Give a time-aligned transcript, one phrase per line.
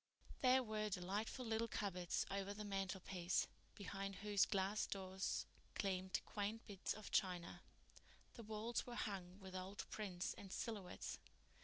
[0.41, 6.95] There were delightful little cupboards over the mantelpiece, behind whose glass doors gleamed quaint bits
[6.95, 7.61] of china.
[8.33, 11.19] The walls were hung with old prints and silhouettes.